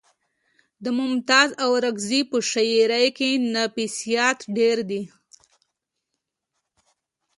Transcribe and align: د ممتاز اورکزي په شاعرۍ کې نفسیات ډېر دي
د 0.83 0.85
ممتاز 0.99 1.49
اورکزي 1.65 2.21
په 2.31 2.37
شاعرۍ 2.51 3.07
کې 3.17 3.29
نفسیات 3.55 4.39
ډېر 4.57 4.77
دي 4.89 5.01